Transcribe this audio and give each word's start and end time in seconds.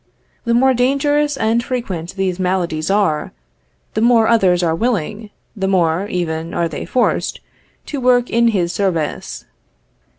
The 0.45 0.55
more 0.55 0.73
dangerous 0.73 1.37
and 1.37 1.63
frequent 1.63 2.15
these 2.15 2.39
maladies 2.39 2.89
are, 2.89 3.33
the 3.93 4.01
more 4.01 4.27
others 4.27 4.63
are 4.63 4.73
willing, 4.73 5.29
the 5.55 5.67
more, 5.67 6.07
even, 6.07 6.55
are 6.55 6.67
they 6.67 6.85
forced, 6.85 7.39
to 7.85 8.01
work 8.01 8.27
in 8.27 8.47
his 8.47 8.73
service. 8.73 9.45